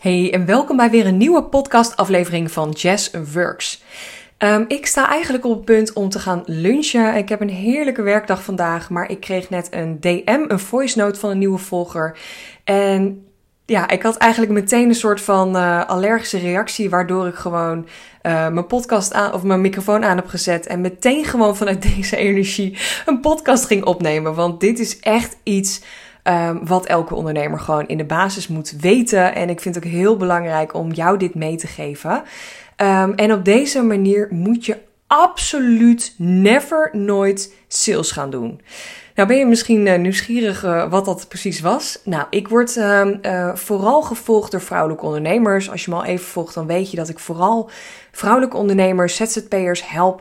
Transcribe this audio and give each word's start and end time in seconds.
Hey 0.00 0.32
en 0.32 0.46
welkom 0.46 0.76
bij 0.76 0.90
weer 0.90 1.06
een 1.06 1.16
nieuwe 1.16 1.42
podcastaflevering 1.42 2.50
van 2.50 2.70
Jazz 2.70 3.10
Works. 3.32 3.82
Um, 4.38 4.64
ik 4.68 4.86
sta 4.86 5.08
eigenlijk 5.08 5.44
op 5.44 5.56
het 5.56 5.64
punt 5.64 5.92
om 5.92 6.08
te 6.08 6.18
gaan 6.18 6.42
lunchen. 6.46 7.14
Ik 7.14 7.28
heb 7.28 7.40
een 7.40 7.48
heerlijke 7.48 8.02
werkdag 8.02 8.42
vandaag, 8.42 8.90
maar 8.90 9.10
ik 9.10 9.20
kreeg 9.20 9.50
net 9.50 9.68
een 9.70 10.00
DM, 10.00 10.44
een 10.48 10.58
voice 10.58 10.98
note 10.98 11.20
van 11.20 11.30
een 11.30 11.38
nieuwe 11.38 11.58
volger. 11.58 12.18
En 12.64 13.26
ja, 13.66 13.88
ik 13.88 14.02
had 14.02 14.16
eigenlijk 14.16 14.52
meteen 14.52 14.88
een 14.88 14.94
soort 14.94 15.20
van 15.20 15.56
uh, 15.56 15.84
allergische 15.84 16.38
reactie, 16.38 16.90
waardoor 16.90 17.26
ik 17.26 17.34
gewoon 17.34 17.78
uh, 18.22 18.48
mijn 18.48 18.66
podcast 18.66 19.12
aan 19.12 19.32
of 19.32 19.42
mijn 19.42 19.60
microfoon 19.60 20.04
aan 20.04 20.16
heb 20.16 20.28
gezet 20.28 20.66
en 20.66 20.80
meteen 20.80 21.24
gewoon 21.24 21.56
vanuit 21.56 21.82
deze 21.96 22.16
energie 22.16 22.78
een 23.06 23.20
podcast 23.20 23.64
ging 23.64 23.84
opnemen. 23.84 24.34
Want 24.34 24.60
dit 24.60 24.78
is 24.78 25.00
echt 25.00 25.36
iets 25.42 25.80
um, 26.28 26.66
wat 26.66 26.86
elke 26.86 27.14
ondernemer 27.14 27.60
gewoon 27.60 27.86
in 27.86 27.96
de 27.96 28.04
basis 28.04 28.48
moet 28.48 28.74
weten. 28.80 29.34
En 29.34 29.48
ik 29.48 29.60
vind 29.60 29.74
het 29.74 29.84
ook 29.84 29.90
heel 29.90 30.16
belangrijk 30.16 30.74
om 30.74 30.92
jou 30.92 31.18
dit 31.18 31.34
mee 31.34 31.56
te 31.56 31.66
geven. 31.66 32.22
Um, 32.76 33.14
en 33.14 33.32
op 33.32 33.44
deze 33.44 33.82
manier 33.82 34.28
moet 34.30 34.66
je 34.66 34.76
absoluut 35.06 36.14
never 36.16 36.90
nooit 36.92 37.54
sales 37.68 38.10
gaan 38.10 38.30
doen. 38.30 38.60
Nou 39.18 39.30
ben 39.30 39.38
je 39.38 39.46
misschien 39.46 39.86
uh, 39.86 39.98
nieuwsgierig 39.98 40.64
uh, 40.64 40.90
wat 40.90 41.04
dat 41.04 41.28
precies 41.28 41.60
was. 41.60 41.98
Nou, 42.04 42.26
ik 42.30 42.48
word 42.48 42.76
uh, 42.76 43.54
vooral 43.54 44.02
gevolgd 44.02 44.50
door 44.50 44.60
vrouwelijke 44.60 45.04
ondernemers. 45.04 45.70
Als 45.70 45.84
je 45.84 45.90
me 45.90 45.96
al 45.96 46.04
even 46.04 46.26
volgt, 46.26 46.54
dan 46.54 46.66
weet 46.66 46.90
je 46.90 46.96
dat 46.96 47.08
ik 47.08 47.18
vooral 47.18 47.70
vrouwelijke 48.12 48.56
ondernemers, 48.56 49.16
ZZP'ers 49.16 49.88
help 49.88 50.20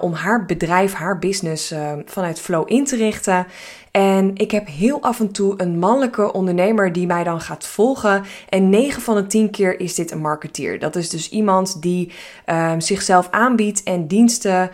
om 0.00 0.12
haar 0.12 0.46
bedrijf, 0.46 0.92
haar 0.92 1.18
business 1.18 1.74
vanuit 2.04 2.40
flow 2.40 2.70
in 2.70 2.84
te 2.84 2.96
richten. 2.96 3.46
En 3.90 4.30
ik 4.34 4.50
heb 4.50 4.66
heel 4.66 5.02
af 5.02 5.20
en 5.20 5.32
toe 5.32 5.54
een 5.56 5.78
mannelijke 5.78 6.32
ondernemer 6.32 6.92
die 6.92 7.06
mij 7.06 7.24
dan 7.24 7.40
gaat 7.40 7.66
volgen. 7.66 8.22
En 8.48 8.68
9 8.68 9.02
van 9.02 9.14
de 9.14 9.26
10 9.26 9.50
keer 9.50 9.80
is 9.80 9.94
dit 9.94 10.10
een 10.10 10.20
marketeer. 10.20 10.78
Dat 10.78 10.96
is 10.96 11.08
dus 11.08 11.30
iemand 11.30 11.82
die 11.82 12.12
uh, 12.46 12.72
zichzelf 12.78 13.28
aanbiedt 13.30 13.82
en 13.82 14.06
diensten 14.06 14.70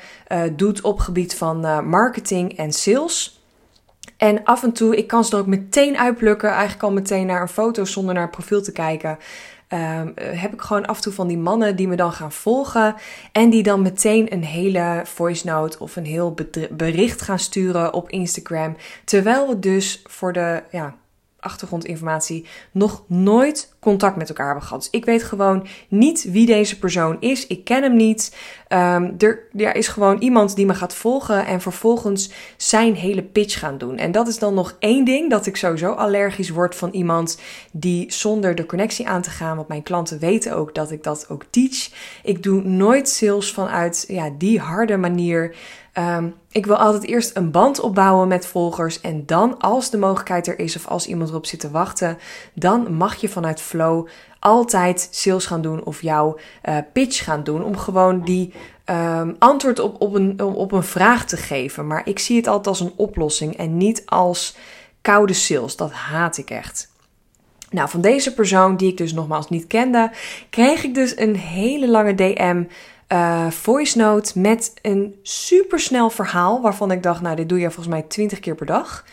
doet 0.56 0.81
op 0.81 0.98
gebied 0.98 1.34
van 1.34 1.64
uh, 1.64 1.81
marketing 1.97 2.56
en 2.56 2.72
sales. 2.72 3.41
En 4.16 4.44
af 4.44 4.62
en 4.62 4.72
toe, 4.72 4.97
ik 4.97 5.06
kan 5.06 5.25
ze 5.25 5.33
er 5.33 5.41
ook 5.41 5.47
meteen 5.47 5.98
uitplukken, 5.98 6.50
eigenlijk 6.50 6.83
al 6.83 6.92
meteen 6.92 7.27
naar 7.27 7.41
een 7.41 7.48
foto 7.48 7.84
zonder 7.84 8.14
naar 8.14 8.22
het 8.22 8.30
profiel 8.30 8.62
te 8.62 8.72
kijken. 8.72 9.19
Um, 9.69 10.12
heb 10.16 10.53
ik 10.53 10.61
gewoon 10.61 10.86
af 10.86 10.97
en 10.97 11.03
toe 11.03 11.12
van 11.12 11.27
die 11.27 11.38
mannen 11.38 11.77
die 11.77 11.88
me 11.88 11.97
dan 11.97 12.12
gaan 12.12 12.33
volgen. 12.33 12.94
En 13.33 13.50
die 13.50 13.62
dan 13.62 13.83
meteen 13.83 14.33
een 14.33 14.44
hele 14.44 15.03
voice 15.05 15.47
note 15.47 15.78
of 15.78 15.97
een 15.97 16.05
heel 16.05 16.34
bericht 16.70 17.22
gaan 17.22 17.38
sturen 17.38 17.92
op 17.92 18.10
Instagram. 18.10 18.77
Terwijl 19.05 19.48
we 19.48 19.58
dus 19.58 20.03
voor 20.05 20.33
de 20.33 20.62
ja, 20.70 20.94
achtergrondinformatie 21.47 22.47
nog 22.72 23.05
nooit 23.06 23.75
contact 23.80 24.16
met 24.16 24.28
elkaar 24.28 24.47
hebben 24.47 24.64
gehad. 24.64 24.83
Dus 24.83 24.92
ik 24.92 25.05
weet 25.05 25.22
gewoon 25.22 25.66
niet 25.88 26.27
wie 26.30 26.47
deze 26.47 26.78
persoon 26.78 27.16
is. 27.20 27.47
Ik 27.47 27.64
ken 27.64 27.83
hem 27.83 27.97
niet. 27.97 28.36
Um, 28.69 29.14
er, 29.19 29.42
er 29.56 29.77
is 29.77 29.88
gewoon 29.88 30.19
iemand 30.19 30.56
die 30.56 30.66
me 30.66 30.75
gaat 30.75 30.94
volgen 30.94 31.47
en 31.47 31.61
vervolgens 31.61 32.30
zijn 32.56 32.94
hele 32.94 33.22
pitch 33.22 33.58
gaan 33.58 33.78
doen. 33.78 33.97
En 33.97 34.12
dat 34.12 34.28
is 34.28 34.38
dan 34.38 34.55
nog 34.55 34.77
één 34.78 35.05
ding 35.05 35.30
dat 35.30 35.47
ik 35.47 35.56
sowieso 35.56 35.92
allergisch 35.92 36.50
word 36.50 36.75
van 36.75 36.91
iemand 36.91 37.41
die 37.72 38.12
zonder 38.12 38.55
de 38.55 38.66
connectie 38.66 39.08
aan 39.08 39.22
te 39.22 39.31
gaan. 39.31 39.56
Want 39.56 39.69
mijn 39.69 39.83
klanten 39.83 40.19
weten 40.19 40.56
ook 40.56 40.75
dat 40.75 40.91
ik 40.91 41.03
dat 41.03 41.27
ook 41.28 41.44
teach. 41.50 41.91
Ik 42.22 42.42
doe 42.42 42.62
nooit 42.62 43.08
sales 43.08 43.53
vanuit 43.53 44.05
ja, 44.08 44.31
die 44.38 44.60
harde 44.60 44.97
manier. 44.97 45.55
Um, 45.98 46.34
ik 46.50 46.66
wil 46.66 46.77
altijd 46.77 47.05
eerst 47.05 47.36
een 47.36 47.50
band 47.50 47.80
opbouwen 47.80 48.28
met 48.28 48.47
volgers. 48.47 49.00
En 49.00 49.27
dan, 49.27 49.58
als 49.58 49.91
de 49.91 49.98
mogelijkheid 49.98 50.47
er 50.47 50.58
is 50.58 50.77
of 50.77 50.86
als 50.86 51.06
iemand 51.06 51.28
erop 51.28 51.47
zit 51.47 51.61
te 51.61 51.70
wachten, 51.70 52.19
dan 52.55 52.94
mag 52.94 53.14
je 53.14 53.28
vanuit 53.28 53.61
Flow 53.61 54.08
altijd 54.38 55.08
sales 55.11 55.47
gaan 55.47 55.62
doen 55.62 55.84
of 55.84 56.03
jouw 56.03 56.38
uh, 56.69 56.77
pitch 56.92 57.25
gaan 57.25 57.44
doen. 57.44 57.64
Om 57.64 57.77
gewoon 57.77 58.20
die 58.20 58.53
um, 58.91 59.36
antwoord 59.38 59.78
op, 59.78 60.00
op, 60.00 60.14
een, 60.14 60.41
op 60.41 60.72
een 60.72 60.82
vraag 60.82 61.26
te 61.26 61.37
geven. 61.37 61.87
Maar 61.87 62.09
ik 62.09 62.19
zie 62.19 62.37
het 62.37 62.47
altijd 62.47 62.66
als 62.66 62.81
een 62.81 62.94
oplossing 62.97 63.56
en 63.56 63.76
niet 63.76 64.03
als 64.06 64.56
koude 65.00 65.32
sales. 65.32 65.76
Dat 65.76 65.92
haat 65.92 66.38
ik 66.38 66.50
echt. 66.50 66.94
Nou, 67.71 67.88
van 67.88 68.00
deze 68.00 68.34
persoon, 68.34 68.76
die 68.76 68.91
ik 68.91 68.97
dus 68.97 69.12
nogmaals 69.12 69.48
niet 69.48 69.66
kende, 69.66 70.10
kreeg 70.50 70.84
ik 70.84 70.94
dus 70.94 71.19
een 71.19 71.37
hele 71.37 71.88
lange 71.88 72.15
DM 72.15 72.62
uh, 73.12 73.50
voice 73.50 73.99
note 73.99 74.39
met 74.39 74.72
een 74.83 75.15
supersnel 75.22 76.11
verhaal. 76.11 76.61
Waarvan 76.61 76.91
ik 76.91 77.03
dacht, 77.03 77.21
nou, 77.21 77.37
dit 77.37 77.49
doe 77.49 77.59
je 77.59 77.71
volgens 77.71 77.94
mij 77.94 78.03
20 78.03 78.41
keer 78.41 78.55
per 78.55 78.67
dag. 78.67 79.05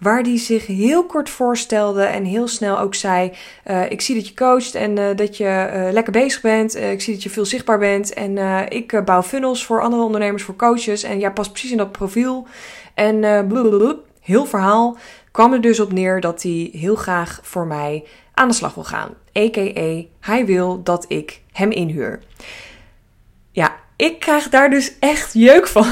Waar 0.00 0.22
die 0.22 0.38
zich 0.38 0.66
heel 0.66 1.06
kort 1.06 1.30
voorstelde 1.30 2.02
en 2.02 2.24
heel 2.24 2.48
snel 2.48 2.78
ook 2.78 2.94
zei: 2.94 3.32
uh, 3.66 3.90
Ik 3.90 4.00
zie 4.00 4.14
dat 4.14 4.28
je 4.28 4.34
coacht 4.34 4.74
en 4.74 4.98
uh, 4.98 5.04
dat 5.16 5.36
je 5.36 5.88
lekker 5.92 6.12
bezig 6.12 6.40
bent. 6.40 6.76
ik 6.76 7.00
zie 7.00 7.14
dat 7.14 7.22
je 7.22 7.30
veel 7.30 7.44
zichtbaar 7.44 7.78
bent. 7.78 8.14
En 8.14 8.38
ik 8.68 9.04
bouw 9.04 9.22
funnels 9.22 9.64
voor 9.64 9.82
andere 9.82 10.02
ondernemers, 10.02 10.42
voor 10.42 10.56
coaches. 10.56 11.02
En 11.02 11.18
jij 11.18 11.32
past 11.32 11.50
precies 11.50 11.70
in 11.70 11.76
dat 11.76 11.92
profiel. 11.92 12.46
En 12.94 13.20
blablabla, 13.20 13.94
heel 14.20 14.44
verhaal 14.44 14.96
kwam 15.36 15.52
er 15.52 15.60
dus 15.60 15.80
op 15.80 15.92
neer 15.92 16.20
dat 16.20 16.42
hij 16.42 16.70
heel 16.72 16.94
graag 16.94 17.40
voor 17.42 17.66
mij 17.66 18.04
aan 18.34 18.48
de 18.48 18.54
slag 18.54 18.74
wil 18.74 18.84
gaan. 18.84 19.08
A.k.a. 19.38 20.04
hij 20.20 20.46
wil 20.46 20.82
dat 20.82 21.04
ik 21.08 21.40
hem 21.52 21.70
inhuur. 21.70 22.20
Ja, 23.56 23.76
ik 23.96 24.20
krijg 24.20 24.48
daar 24.48 24.70
dus 24.70 24.98
echt 24.98 25.32
jeuk 25.32 25.66
van. 25.66 25.86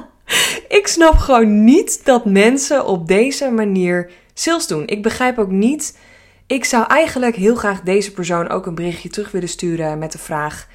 ik 0.78 0.86
snap 0.86 1.14
gewoon 1.14 1.64
niet 1.64 2.04
dat 2.04 2.24
mensen 2.24 2.86
op 2.86 3.06
deze 3.06 3.50
manier 3.50 4.10
sales 4.34 4.66
doen. 4.66 4.86
Ik 4.86 5.02
begrijp 5.02 5.38
ook 5.38 5.50
niet. 5.50 5.98
Ik 6.46 6.64
zou 6.64 6.86
eigenlijk 6.86 7.36
heel 7.36 7.54
graag 7.54 7.80
deze 7.80 8.12
persoon 8.12 8.48
ook 8.48 8.66
een 8.66 8.74
berichtje 8.74 9.08
terug 9.08 9.30
willen 9.30 9.48
sturen 9.48 9.98
met 9.98 10.12
de 10.12 10.18
vraag: 10.18 10.68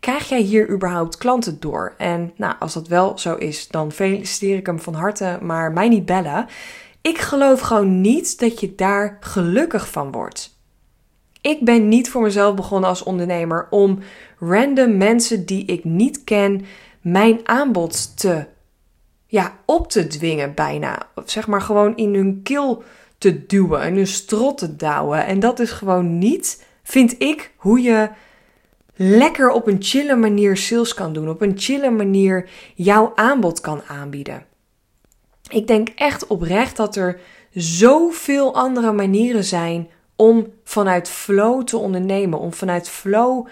Krijg 0.00 0.28
jij 0.28 0.40
hier 0.40 0.70
überhaupt 0.70 1.16
klanten 1.16 1.60
door? 1.60 1.94
En 1.98 2.32
nou, 2.36 2.54
als 2.58 2.74
dat 2.74 2.88
wel 2.88 3.18
zo 3.18 3.34
is, 3.34 3.68
dan 3.68 3.92
feliciteer 3.92 4.56
ik 4.56 4.66
hem 4.66 4.80
van 4.80 4.94
harte, 4.94 5.38
maar 5.42 5.72
mij 5.72 5.88
niet 5.88 6.06
bellen. 6.06 6.46
Ik 7.00 7.18
geloof 7.18 7.60
gewoon 7.60 8.00
niet 8.00 8.38
dat 8.38 8.60
je 8.60 8.74
daar 8.74 9.16
gelukkig 9.20 9.88
van 9.88 10.12
wordt. 10.12 10.57
Ik 11.40 11.64
ben 11.64 11.88
niet 11.88 12.10
voor 12.10 12.22
mezelf 12.22 12.54
begonnen 12.54 12.88
als 12.88 13.02
ondernemer 13.02 13.66
om 13.70 13.98
random 14.38 14.96
mensen 14.96 15.46
die 15.46 15.64
ik 15.64 15.84
niet 15.84 16.24
ken 16.24 16.64
mijn 17.00 17.40
aanbod 17.44 18.18
te 18.18 18.46
ja, 19.26 19.58
op 19.64 19.90
te 19.90 20.06
dwingen 20.06 20.54
bijna. 20.54 21.08
Of 21.14 21.30
zeg 21.30 21.46
maar 21.46 21.62
gewoon 21.62 21.96
in 21.96 22.14
hun 22.14 22.42
keel 22.42 22.82
te 23.18 23.46
duwen, 23.46 23.82
in 23.82 23.94
hun 23.94 24.06
strot 24.06 24.58
te 24.58 24.76
douwen. 24.76 25.26
En 25.26 25.40
dat 25.40 25.58
is 25.58 25.70
gewoon 25.70 26.18
niet, 26.18 26.64
vind 26.82 27.14
ik, 27.22 27.52
hoe 27.56 27.82
je 27.82 28.10
lekker 28.94 29.50
op 29.50 29.66
een 29.66 29.82
chille 29.82 30.16
manier 30.16 30.56
sales 30.56 30.94
kan 30.94 31.12
doen. 31.12 31.28
Op 31.28 31.40
een 31.40 31.58
chille 31.58 31.90
manier 31.90 32.48
jouw 32.74 33.12
aanbod 33.14 33.60
kan 33.60 33.82
aanbieden. 33.86 34.46
Ik 35.48 35.66
denk 35.66 35.88
echt 35.88 36.26
oprecht 36.26 36.76
dat 36.76 36.96
er 36.96 37.20
zoveel 37.52 38.54
andere 38.54 38.92
manieren 38.92 39.44
zijn 39.44 39.88
om 40.18 40.52
vanuit 40.64 41.08
flow 41.08 41.64
te 41.64 41.76
ondernemen. 41.76 42.38
Om 42.38 42.52
vanuit 42.52 42.88
flow, 42.88 43.46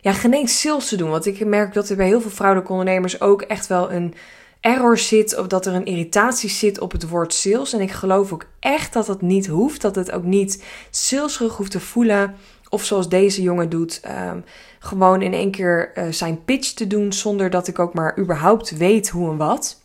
ja, 0.00 0.12
geen 0.12 0.48
sales 0.48 0.88
te 0.88 0.96
doen. 0.96 1.10
Want 1.10 1.26
ik 1.26 1.46
merk 1.46 1.74
dat 1.74 1.88
er 1.88 1.96
bij 1.96 2.06
heel 2.06 2.20
veel 2.20 2.30
vrouwelijke 2.30 2.72
ondernemers 2.72 3.20
ook 3.20 3.42
echt 3.42 3.66
wel 3.66 3.92
een 3.92 4.14
error 4.60 4.98
zit. 4.98 5.38
Of 5.38 5.46
dat 5.46 5.66
er 5.66 5.74
een 5.74 5.84
irritatie 5.84 6.50
zit 6.50 6.80
op 6.80 6.92
het 6.92 7.08
woord 7.08 7.34
sales. 7.34 7.72
En 7.72 7.80
ik 7.80 7.90
geloof 7.90 8.32
ook 8.32 8.46
echt 8.60 8.92
dat 8.92 9.06
dat 9.06 9.22
niet 9.22 9.46
hoeft. 9.46 9.80
Dat 9.80 9.94
het 9.94 10.12
ook 10.12 10.24
niet 10.24 10.64
salesrug 10.90 11.56
hoeft 11.56 11.70
te 11.70 11.80
voelen. 11.80 12.34
Of 12.68 12.84
zoals 12.84 13.08
deze 13.08 13.42
jongen 13.42 13.68
doet, 13.68 14.00
um, 14.30 14.44
gewoon 14.78 15.22
in 15.22 15.32
één 15.32 15.50
keer 15.50 15.92
uh, 15.94 16.04
zijn 16.10 16.44
pitch 16.44 16.72
te 16.72 16.86
doen. 16.86 17.12
Zonder 17.12 17.50
dat 17.50 17.68
ik 17.68 17.78
ook 17.78 17.94
maar 17.94 18.18
überhaupt 18.18 18.76
weet 18.76 19.08
hoe 19.08 19.30
en 19.30 19.36
wat. 19.36 19.80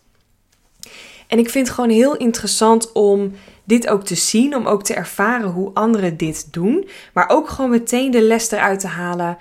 En 1.27 1.39
ik 1.39 1.49
vind 1.49 1.67
het 1.67 1.75
gewoon 1.75 1.89
heel 1.89 2.15
interessant 2.15 2.91
om 2.91 3.33
dit 3.63 3.87
ook 3.87 4.03
te 4.03 4.15
zien, 4.15 4.55
om 4.55 4.65
ook 4.65 4.83
te 4.83 4.93
ervaren 4.93 5.49
hoe 5.49 5.73
anderen 5.73 6.17
dit 6.17 6.53
doen, 6.53 6.87
maar 7.13 7.29
ook 7.29 7.49
gewoon 7.49 7.71
meteen 7.71 8.11
de 8.11 8.21
les 8.21 8.51
eruit 8.51 8.79
te 8.79 8.87
halen. 8.87 9.37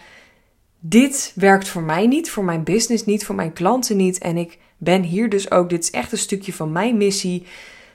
Dit 0.81 1.33
werkt 1.35 1.69
voor 1.69 1.83
mij 1.83 2.07
niet, 2.07 2.31
voor 2.31 2.45
mijn 2.45 2.65
business 2.65 3.05
niet, 3.05 3.25
voor 3.25 3.35
mijn 3.35 3.53
klanten 3.53 3.97
niet. 3.97 4.19
En 4.19 4.37
ik 4.37 4.59
ben 4.77 5.03
hier 5.03 5.29
dus 5.29 5.51
ook, 5.51 5.71
dit 5.71 5.83
is 5.83 5.91
echt 5.91 6.13
een 6.13 6.19
stukje 6.19 6.53
van 6.53 6.73
mijn 6.73 6.97
missie, 6.97 7.47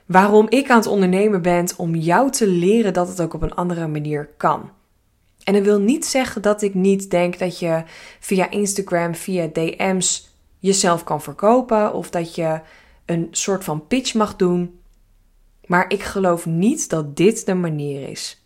waarom 0.05 0.45
ik 0.49 0.69
aan 0.69 0.77
het 0.77 0.87
ondernemen 0.87 1.41
ben, 1.41 1.67
om 1.77 1.95
jou 1.95 2.31
te 2.31 2.47
leren 2.47 2.93
dat 2.93 3.07
het 3.07 3.21
ook 3.21 3.33
op 3.33 3.41
een 3.41 3.55
andere 3.55 3.87
manier 3.87 4.29
kan. 4.37 4.69
En 5.43 5.53
dat 5.53 5.63
wil 5.63 5.79
niet 5.79 6.05
zeggen 6.05 6.41
dat 6.41 6.61
ik 6.61 6.73
niet 6.73 7.09
denk 7.09 7.39
dat 7.39 7.59
je 7.59 7.83
via 8.19 8.49
Instagram, 8.49 9.15
via 9.15 9.47
DM's 9.53 10.35
jezelf 10.59 11.03
kan 11.03 11.21
verkopen 11.21 11.93
of 11.93 12.09
dat 12.09 12.35
je 12.35 12.59
een 13.05 13.27
soort 13.31 13.63
van 13.63 13.87
pitch 13.87 14.13
mag 14.13 14.35
doen. 14.35 14.76
Maar 15.67 15.85
ik 15.87 16.03
geloof 16.03 16.45
niet 16.45 16.89
dat 16.89 17.15
dit 17.15 17.45
de 17.45 17.55
manier 17.55 18.09
is. 18.09 18.41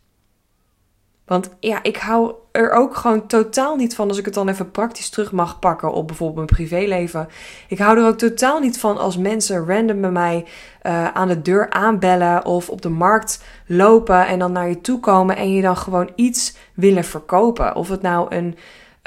Want 1.26 1.50
ja, 1.60 1.84
ik 1.84 1.98
hou 1.98 2.34
er 2.52 2.72
ook 2.72 2.96
gewoon 2.96 3.28
totaal 3.28 3.76
niet 3.76 3.96
van 3.96 4.08
als 4.08 4.18
ik 4.18 4.26
het 4.26 4.34
dan 4.34 4.50
even 4.50 4.72
praktisch 4.72 5.10
terug 5.10 5.32
mag 5.32 5.60
pakken 5.60 5.94
op 5.94 6.08
bijvoorbeeld 6.08 6.36
mijn 6.36 6.68
privéleven. 6.68 7.28
Ik 7.68 7.78
hou 7.78 7.98
er 7.98 8.08
ook 8.08 8.18
totaal 8.18 8.60
niet 8.60 8.80
van 8.80 8.98
als 8.98 9.18
mensen 9.18 9.66
random 9.66 10.02
bij 10.02 10.12
mij 10.12 10.46
uh, 10.84 11.08
aan 11.08 11.28
de 11.28 11.42
deur 11.42 11.70
aanbellen 11.70 12.46
of 12.46 12.70
op 12.70 12.82
de 12.82 12.90
markt 12.90 13.44
lopen 13.66 14.28
en 14.28 14.40
dan 14.40 14.52
naar 14.52 14.70
je 14.70 14.82
toe 14.82 15.00
komen 15.00 15.36
en 15.36 15.54
je 15.54 15.62
dan 15.62 15.78
gewoon 15.78 16.12
iets 16.16 16.56
willen 16.74 17.04
verkopen. 17.04 17.76
Of 17.76 17.90
het 17.90 18.02
nou 18.02 18.36
een 18.36 18.58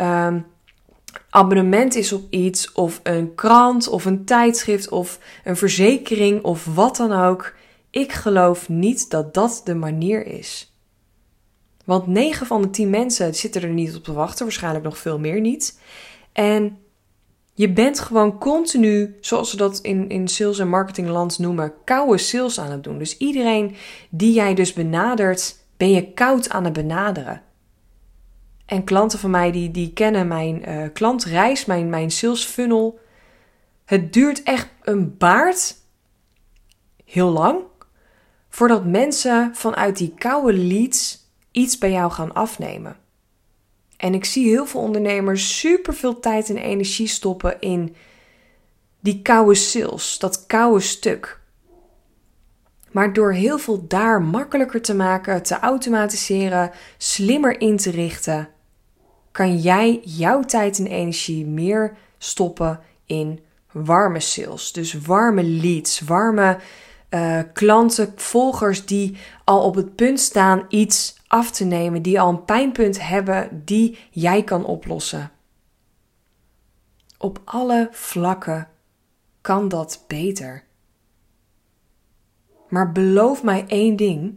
um, 0.07 0.47
abonnement 1.31 1.95
is 1.95 2.13
op 2.13 2.23
iets, 2.31 2.73
of 2.73 3.01
een 3.03 3.35
krant, 3.35 3.89
of 3.89 4.05
een 4.05 4.25
tijdschrift, 4.25 4.89
of 4.89 5.19
een 5.45 5.57
verzekering, 5.57 6.43
of 6.43 6.65
wat 6.75 6.97
dan 6.97 7.13
ook. 7.13 7.53
Ik 7.94 8.12
geloof 8.12 8.69
niet 8.69 9.11
dat 9.11 9.35
dat 9.35 9.61
de 9.64 9.75
manier 9.75 10.26
is. 10.26 10.75
Want 11.85 12.06
9 12.06 12.46
van 12.46 12.62
de 12.62 12.70
10 12.70 12.91
mensen 12.91 13.35
zitten 13.35 13.62
er 13.62 13.69
niet 13.69 13.96
op 13.96 14.05
te 14.05 14.12
wachten, 14.12 14.44
waarschijnlijk 14.44 14.85
nog 14.85 14.99
veel 14.99 15.19
meer 15.19 15.41
niet. 15.41 15.81
En 16.32 16.79
je 17.52 17.73
bent 17.73 18.00
gewoon 18.00 18.38
continu, 18.38 19.17
zoals 19.20 19.50
ze 19.50 19.56
dat 19.56 19.79
in, 19.79 20.08
in 20.08 20.29
sales 20.29 20.58
en 20.58 20.69
marketingland 20.69 21.38
noemen, 21.38 21.73
koude 21.85 22.19
sales 22.19 22.61
aan 22.61 22.70
het 22.70 22.85
doen. 22.85 22.99
Dus 22.99 23.17
iedereen 23.17 23.76
die 24.11 24.32
jij 24.32 24.55
dus 24.55 24.73
benadert, 24.73 25.56
ben 25.76 25.91
je 25.91 26.12
koud 26.12 26.50
aan 26.50 26.64
het 26.64 26.73
benaderen. 26.73 27.43
En 28.67 28.85
klanten 28.85 29.19
van 29.19 29.31
mij 29.31 29.52
die, 29.52 29.70
die 29.70 29.93
kennen 29.93 30.29
mijn 30.29 30.69
uh, 30.69 30.87
klantreis, 30.93 31.64
mijn, 31.64 31.88
mijn 31.88 32.11
sales 32.11 32.44
funnel. 32.44 32.99
Het 33.85 34.12
duurt 34.12 34.43
echt 34.43 34.69
een 34.82 35.17
baard, 35.17 35.76
heel 37.05 37.31
lang, 37.31 37.62
voordat 38.55 38.85
mensen 38.85 39.55
vanuit 39.55 39.97
die 39.97 40.15
koude 40.19 40.53
leads 40.53 41.29
iets 41.51 41.79
bij 41.79 41.91
jou 41.91 42.11
gaan 42.11 42.35
afnemen. 42.35 42.97
En 43.97 44.15
ik 44.15 44.25
zie 44.25 44.49
heel 44.49 44.67
veel 44.67 44.81
ondernemers 44.81 45.59
super 45.59 45.95
veel 45.95 46.21
tijd 46.21 46.49
en 46.49 46.56
energie 46.56 47.06
stoppen 47.06 47.61
in 47.61 47.97
die 49.01 49.23
koude 49.23 49.55
sales, 49.55 50.19
dat 50.19 50.47
koude 50.47 50.81
stuk. 50.81 51.41
Maar 52.91 53.12
door 53.12 53.33
heel 53.33 53.59
veel 53.59 53.87
daar 53.87 54.23
makkelijker 54.23 54.83
te 54.83 54.95
maken, 54.95 55.43
te 55.43 55.59
automatiseren, 55.59 56.71
slimmer 56.97 57.61
in 57.61 57.77
te 57.77 57.91
richten, 57.91 58.49
kan 59.33 59.56
jij 59.56 60.01
jouw 60.05 60.43
tijd 60.43 60.79
en 60.79 60.87
energie 60.87 61.47
meer 61.47 61.97
stoppen 62.19 62.81
in 63.06 63.41
warme 63.73 64.21
sales. 64.21 64.73
Dus 64.73 64.93
warme 64.93 65.43
leads, 65.43 66.01
warme 66.01 66.59
uh, 67.15 67.41
klanten, 67.53 68.13
volgers 68.17 68.87
die 68.87 69.17
al 69.45 69.63
op 69.63 69.75
het 69.75 69.95
punt 69.95 70.21
staan 70.21 70.65
iets 70.69 71.23
af 71.27 71.51
te 71.51 71.65
nemen, 71.65 72.03
die 72.03 72.21
al 72.21 72.29
een 72.29 72.45
pijnpunt 72.45 73.07
hebben 73.07 73.63
die 73.65 73.99
jij 74.11 74.45
kan 74.45 74.65
oplossen. 74.65 75.31
Op 77.19 77.41
alle 77.45 77.89
vlakken 77.91 78.69
kan 79.41 79.69
dat 79.69 80.05
beter. 80.07 80.65
Maar 82.69 82.93
beloof 82.93 83.43
mij 83.43 83.65
één 83.67 83.97
ding. 83.97 84.35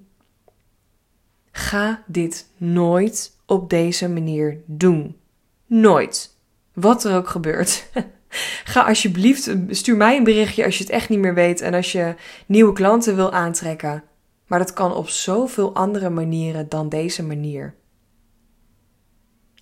Ga 1.52 2.04
dit 2.06 2.50
nooit 2.58 3.38
op 3.46 3.70
deze 3.70 4.10
manier 4.10 4.62
doen. 4.66 5.18
Nooit. 5.66 6.38
Wat 6.74 7.04
er 7.04 7.16
ook 7.16 7.28
gebeurt. 7.28 7.90
Ga 8.74 8.82
alsjeblieft, 8.82 9.56
stuur 9.70 9.98
mij 9.98 10.18
een 10.18 10.24
berichtje 10.24 10.66
als 10.66 10.78
je 10.78 10.84
het 10.84 10.94
echt 10.94 11.10
niet 11.10 11.20
meer 11.20 11.34
weet 11.34 11.62
en 11.62 11.74
als 11.74 11.92
je 11.92 12.16
nieuwe 12.46 12.74
klanten 12.74 13.16
wil 13.16 13.32
aantrekken. 13.32 14.04
Maar 14.48 14.60
dat 14.60 14.74
kan 14.74 14.94
op 14.94 15.10
zoveel 15.10 15.76
andere 15.76 16.10
manieren 16.10 16.70
dan 16.70 16.90
deze 16.90 17.24
manier. 17.24 17.74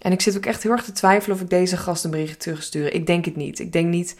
En 0.05 0.11
ik 0.11 0.21
zit 0.21 0.37
ook 0.37 0.45
echt 0.45 0.63
heel 0.63 0.71
erg 0.71 0.83
te 0.83 0.91
twijfelen 0.91 1.35
of 1.35 1.41
ik 1.41 1.49
deze 1.49 1.77
gast 1.77 2.03
een 2.03 2.11
berichtje 2.11 2.37
terugstuur. 2.37 2.93
Ik 2.93 3.07
denk 3.07 3.25
het 3.25 3.35
niet. 3.35 3.59
Ik 3.59 3.71
denk 3.71 3.87
niet 3.87 4.15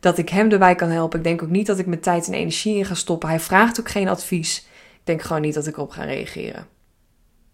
dat 0.00 0.18
ik 0.18 0.28
hem 0.28 0.50
erbij 0.50 0.74
kan 0.74 0.88
helpen. 0.88 1.18
Ik 1.18 1.24
denk 1.24 1.42
ook 1.42 1.50
niet 1.50 1.66
dat 1.66 1.78
ik 1.78 1.86
mijn 1.86 2.00
tijd 2.00 2.26
en 2.26 2.34
energie 2.34 2.76
in 2.76 2.84
ga 2.84 2.94
stoppen. 2.94 3.28
Hij 3.28 3.40
vraagt 3.40 3.80
ook 3.80 3.88
geen 3.88 4.08
advies. 4.08 4.58
Ik 4.92 5.00
denk 5.04 5.22
gewoon 5.22 5.42
niet 5.42 5.54
dat 5.54 5.66
ik 5.66 5.76
op 5.76 5.90
ga 5.90 6.04
reageren. 6.04 6.66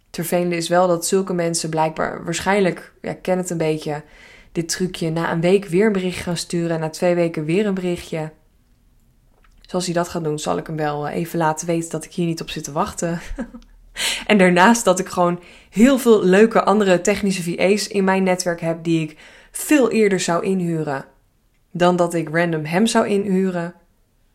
Het 0.07 0.17
vervelende 0.17 0.57
is 0.57 0.69
wel 0.69 0.89
dat 0.89 1.07
zulke 1.07 1.33
mensen 1.33 1.71
blijkbaar 1.71 2.25
waarschijnlijk, 2.25 2.93
ja, 3.03 3.11
ik 3.11 3.23
ken 3.23 3.39
het 3.39 3.51
een 3.51 3.59
beetje, 3.59 4.03
dit 4.53 4.69
trucje 4.69 5.11
na 5.11 5.33
een 5.33 5.41
week 5.41 5.65
weer 5.65 5.87
een 5.87 5.93
berichtje 5.93 6.23
gaan 6.23 6.37
sturen 6.37 6.71
en 6.71 6.81
na 6.81 6.91
twee 6.91 7.15
weken 7.15 7.45
weer 7.45 7.67
een 7.67 7.75
berichtje. 7.75 8.33
Zoals 9.61 9.85
hij 9.85 9.95
dat 9.95 10.09
gaat 10.09 10.25
doen, 10.25 10.39
zal 10.39 10.59
ik 10.59 10.67
hem 10.67 10.77
wel 10.77 11.09
eh, 11.09 11.17
even 11.17 11.39
laten 11.39 11.67
weten 11.67 11.91
dat 11.91 12.05
ik 12.05 12.13
hier 12.13 12.27
niet 12.27 12.41
op 12.41 12.51
zit 12.51 12.65
te 12.65 12.73
wachten. 12.73 13.21
en 14.27 14.39
daarnaast 14.39 14.85
dat 14.85 14.99
ik 14.99 15.09
gewoon 15.09 15.41
heel 15.71 15.99
veel 15.99 16.25
leuke 16.25 16.65
andere 16.65 17.01
technische 17.01 17.43
VA's 17.43 17.89
in 17.89 18.05
mijn 18.05 18.23
netwerk 18.23 18.61
heb 18.61 18.85
die 18.85 19.03
ik 19.03 19.19
veel 19.51 19.91
eerder 19.91 20.21
zou 20.21 20.45
inhuren 20.45 21.05
dan 21.71 21.97
dat 21.97 22.15
ik 22.15 22.29
random 22.29 22.65
hem 22.65 22.87
zou 22.87 23.07
inhuren. 23.07 23.75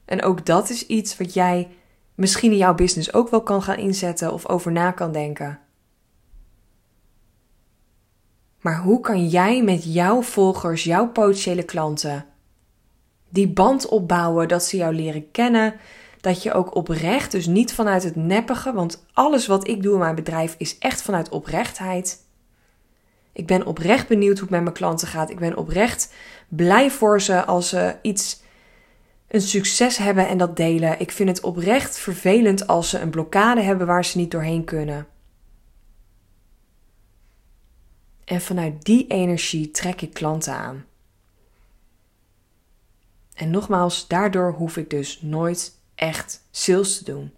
En 0.05 0.23
ook 0.23 0.45
dat 0.45 0.69
is 0.69 0.85
iets 0.85 1.17
wat 1.17 1.33
jij 1.33 1.69
misschien 2.15 2.51
in 2.51 2.57
jouw 2.57 2.75
business 2.75 3.13
ook 3.13 3.29
wel 3.29 3.43
kan 3.43 3.61
gaan 3.61 3.77
inzetten 3.77 4.33
of 4.33 4.47
over 4.47 4.71
na 4.71 4.91
kan 4.91 5.11
denken. 5.11 5.59
Maar 8.63 8.77
hoe 8.77 8.99
kan 8.99 9.27
jij 9.27 9.63
met 9.63 9.93
jouw 9.93 10.21
volgers, 10.21 10.83
jouw 10.83 11.07
potentiële 11.07 11.63
klanten, 11.63 12.25
die 13.29 13.47
band 13.47 13.87
opbouwen, 13.87 14.47
dat 14.47 14.63
ze 14.63 14.77
jou 14.77 14.93
leren 14.93 15.31
kennen, 15.31 15.73
dat 16.21 16.43
je 16.43 16.53
ook 16.53 16.75
oprecht, 16.75 17.31
dus 17.31 17.45
niet 17.45 17.73
vanuit 17.73 18.03
het 18.03 18.15
neppige, 18.15 18.73
want 18.73 19.05
alles 19.13 19.47
wat 19.47 19.67
ik 19.67 19.83
doe 19.83 19.93
in 19.93 19.99
mijn 19.99 20.15
bedrijf 20.15 20.55
is 20.57 20.77
echt 20.77 21.01
vanuit 21.01 21.29
oprechtheid. 21.29 22.25
Ik 23.33 23.47
ben 23.47 23.65
oprecht 23.65 24.07
benieuwd 24.07 24.33
hoe 24.33 24.41
het 24.41 24.49
met 24.49 24.61
mijn 24.61 24.73
klanten 24.73 25.07
gaat. 25.07 25.29
Ik 25.29 25.39
ben 25.39 25.57
oprecht 25.57 26.13
blij 26.47 26.91
voor 26.91 27.21
ze 27.21 27.45
als 27.45 27.69
ze 27.69 27.95
iets, 28.01 28.41
een 29.27 29.41
succes 29.41 29.97
hebben 29.97 30.27
en 30.27 30.37
dat 30.37 30.57
delen. 30.57 30.99
Ik 30.99 31.11
vind 31.11 31.29
het 31.29 31.41
oprecht 31.41 31.97
vervelend 31.97 32.67
als 32.67 32.89
ze 32.89 32.99
een 32.99 33.09
blokkade 33.09 33.61
hebben 33.61 33.87
waar 33.87 34.05
ze 34.05 34.17
niet 34.17 34.31
doorheen 34.31 34.63
kunnen. 34.63 35.07
En 38.33 38.41
vanuit 38.41 38.83
die 38.83 39.07
energie 39.07 39.71
trek 39.71 40.01
ik 40.01 40.13
klanten 40.13 40.53
aan. 40.53 40.85
En 43.33 43.49
nogmaals, 43.49 44.07
daardoor 44.07 44.53
hoef 44.53 44.77
ik 44.77 44.89
dus 44.89 45.21
nooit 45.21 45.77
echt 45.95 46.43
sales 46.51 46.97
te 46.97 47.03
doen. 47.03 47.33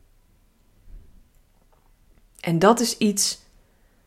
En 2.40 2.60
dat 2.60 2.80
is 2.80 2.98
iets. 2.98 3.42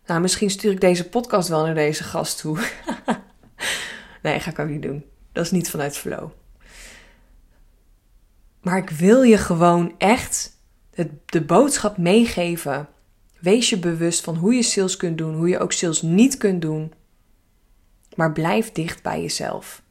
Nou, 0.06 0.20
misschien 0.20 0.50
stuur 0.50 0.73
ik 0.73 0.81
deze 0.81 1.08
podcast 1.08 1.49
wel 1.49 1.64
naar 1.64 1.75
deze 1.75 2.05
gast 2.05 2.38
toe. 2.38 2.58
nee, 4.23 4.40
ga 4.40 4.50
ik 4.50 4.58
ook 4.58 4.69
niet 4.69 4.82
doen. 4.82 5.05
Dat 5.32 5.44
is 5.44 5.50
niet 5.50 5.70
vanuit 5.70 5.96
flow. 5.96 6.31
Maar 8.61 8.79
ik 8.79 8.90
wil 8.90 9.23
je 9.23 9.38
gewoon 9.38 9.94
echt 9.99 10.56
de 11.26 11.43
boodschap 11.43 11.96
meegeven. 11.96 12.88
Wees 13.40 13.70
je 13.70 13.79
bewust 13.79 14.20
van 14.20 14.37
hoe 14.37 14.55
je 14.55 14.62
sales 14.62 14.96
kunt 14.96 15.19
doen, 15.19 15.35
hoe 15.35 15.49
je 15.49 15.58
ook 15.58 15.73
sales 15.73 16.02
niet 16.02 16.37
kunt 16.37 16.62
doen. 16.62 16.92
Maar 18.14 18.33
blijf 18.33 18.73
dicht 18.73 19.02
bij 19.02 19.23
jezelf. 19.23 19.83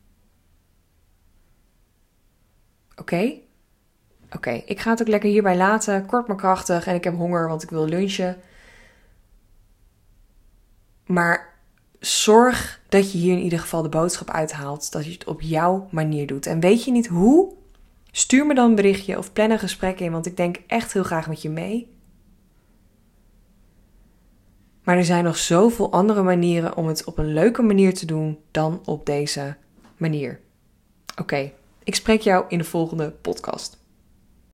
Oké? 2.95 3.33
Oké, 4.35 4.51
ik 4.65 4.79
ga 4.79 4.89
het 4.89 5.01
ook 5.01 5.07
lekker 5.07 5.29
hierbij 5.29 5.57
laten. 5.57 6.05
Kort 6.05 6.27
maar 6.27 6.37
krachtig 6.37 6.87
en 6.87 6.95
ik 6.95 7.03
heb 7.03 7.15
honger, 7.15 7.47
want 7.47 7.63
ik 7.63 7.69
wil 7.69 7.85
lunchen. 7.85 8.37
Maar 11.05 11.53
zorg 11.99 12.81
dat 12.89 13.11
je 13.11 13.17
hier 13.17 13.33
in 13.33 13.43
ieder 13.43 13.59
geval 13.59 13.81
de 13.81 13.89
boodschap 13.89 14.29
uithaalt. 14.29 14.91
Dat 14.91 15.05
je 15.05 15.11
het 15.11 15.23
op 15.23 15.41
jouw 15.41 15.87
manier 15.91 16.27
doet. 16.27 16.45
En 16.45 16.59
weet 16.59 16.83
je 16.83 16.91
niet 16.91 17.07
hoe? 17.07 17.53
Stuur 18.11 18.45
me 18.45 18.53
dan 18.53 18.69
een 18.69 18.75
berichtje 18.75 19.17
of 19.17 19.33
plan 19.33 19.51
een 19.51 19.59
gesprek 19.59 19.99
in, 19.99 20.11
want 20.11 20.25
ik 20.25 20.37
denk 20.37 20.57
echt 20.67 20.93
heel 20.93 21.03
graag 21.03 21.27
met 21.27 21.41
je 21.41 21.49
mee. 21.49 21.96
Maar 24.87 24.97
er 24.97 25.05
zijn 25.05 25.23
nog 25.23 25.37
zoveel 25.37 25.91
andere 25.91 26.23
manieren 26.23 26.77
om 26.77 26.87
het 26.87 27.03
op 27.03 27.17
een 27.17 27.33
leuke 27.33 27.61
manier 27.61 27.93
te 27.93 28.05
doen 28.05 28.39
dan 28.51 28.81
op 28.85 29.05
deze 29.05 29.55
manier. 29.97 30.39
Oké, 31.21 31.51
ik 31.83 31.95
spreek 31.95 32.21
jou 32.21 32.45
in 32.47 32.57
de 32.57 32.63
volgende 32.63 33.11
podcast. 33.11 33.77